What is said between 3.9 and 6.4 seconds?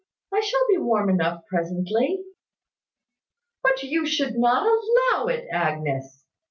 should not allow it, Agnes.